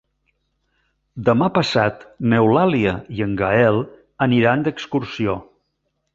[1.27, 2.01] Demà passat
[2.31, 3.79] n'Eulàlia i en Gaël
[4.29, 5.39] aniran d'excursió.